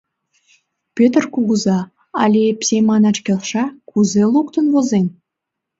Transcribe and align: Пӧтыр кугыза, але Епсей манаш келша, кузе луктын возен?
Пӧтыр 0.95 1.23
кугыза, 1.33 1.79
але 2.21 2.39
Епсей 2.51 2.83
манаш 2.89 3.17
келша, 3.25 3.65
кузе 3.89 4.23
луктын 4.33 4.65
возен? 4.73 5.05